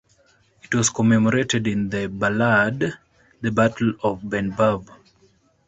It 0.63 0.73
was 0.73 0.89
commemorated 0.89 1.67
in 1.67 1.87
the 1.91 2.07
ballad 2.07 2.91
"The 3.39 3.51
Battle 3.51 3.93
of 4.01 4.21
Benburb". 4.21 4.89